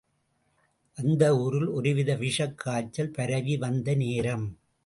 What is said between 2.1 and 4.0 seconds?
விஷக் காய்ச்சல் பரவி வந்த